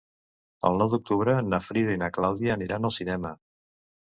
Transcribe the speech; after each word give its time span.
El 0.69 0.79
nou 0.79 0.87
d'octubre 0.93 1.35
na 1.49 1.59
Frida 1.67 1.93
i 1.99 2.01
na 2.05 2.09
Clàudia 2.17 2.57
aniran 2.59 2.91
al 2.91 2.95
cinema. 2.97 3.37